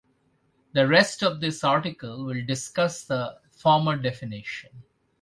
The 0.73 0.87
rest 0.87 1.21
of 1.21 1.41
this 1.41 1.63
article 1.63 2.25
will 2.25 2.43
discuss 2.43 3.03
the 3.03 3.37
former 3.51 3.95
definition. 3.97 4.81